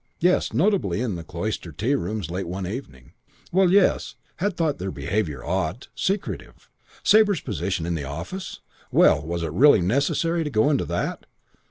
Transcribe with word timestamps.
Yes, 0.19 0.51
notably 0.51 0.99
in 0.99 1.13
the 1.13 1.23
Cloister 1.23 1.71
tea 1.71 1.93
rooms 1.93 2.31
late 2.31 2.47
one 2.47 2.65
evening. 2.65 3.13
Well, 3.51 3.69
yes, 3.71 4.15
had 4.37 4.57
thought 4.57 4.79
their 4.79 4.89
behavior 4.89 5.45
odd, 5.45 5.89
secretive. 5.93 6.71
Sabre's 7.03 7.41
position 7.41 7.85
in 7.85 7.93
the 7.93 8.05
office? 8.05 8.61
Well, 8.91 9.21
was 9.21 9.43
it 9.43 9.51
really 9.53 9.81
necessary 9.81 10.43
to 10.43 10.49
go 10.49 10.71
into 10.71 10.85
that? 10.85 11.27